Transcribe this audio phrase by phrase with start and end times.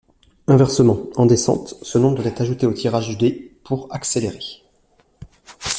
[0.47, 4.39] Inversement, en descente, ce nombre doit être ajouté au tirage du dé pour accélérer.